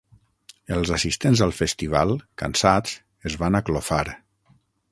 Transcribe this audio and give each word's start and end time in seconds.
Els 0.77 0.91
assistents 0.95 1.43
al 1.47 1.53
festival, 1.57 2.13
cansats, 2.43 2.95
es 3.31 3.39
van 3.43 3.59
aclofar. 3.61 4.05